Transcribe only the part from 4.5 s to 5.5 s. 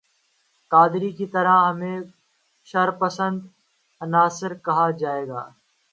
کہا جائے گا